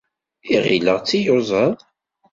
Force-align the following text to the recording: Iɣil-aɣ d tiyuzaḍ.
Iɣil-aɣ 0.55 0.97
d 0.99 1.03
tiyuzaḍ. 1.09 1.73